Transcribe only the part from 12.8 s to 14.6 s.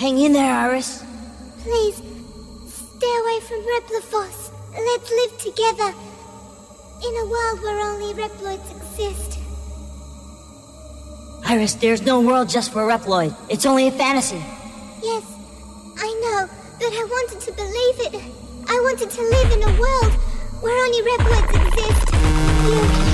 Reploid. It's only a fantasy.